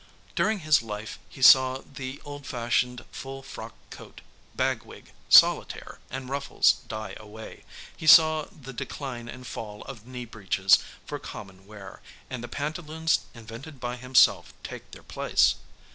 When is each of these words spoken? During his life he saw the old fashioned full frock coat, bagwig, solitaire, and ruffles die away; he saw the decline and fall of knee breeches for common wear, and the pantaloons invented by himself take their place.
During 0.33 0.61
his 0.61 0.81
life 0.81 1.19
he 1.29 1.43
saw 1.43 1.83
the 1.85 2.19
old 2.25 2.47
fashioned 2.47 3.05
full 3.11 3.43
frock 3.43 3.75
coat, 3.91 4.21
bagwig, 4.55 5.11
solitaire, 5.29 5.99
and 6.09 6.27
ruffles 6.27 6.77
die 6.87 7.13
away; 7.19 7.65
he 7.95 8.07
saw 8.07 8.45
the 8.51 8.73
decline 8.73 9.29
and 9.29 9.45
fall 9.45 9.83
of 9.83 10.07
knee 10.07 10.25
breeches 10.25 10.79
for 11.05 11.19
common 11.19 11.67
wear, 11.67 12.01
and 12.31 12.43
the 12.43 12.47
pantaloons 12.47 13.19
invented 13.35 13.79
by 13.79 13.95
himself 13.95 14.55
take 14.63 14.89
their 14.89 15.03
place. 15.03 15.57